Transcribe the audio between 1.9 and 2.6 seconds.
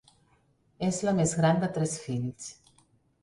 fills.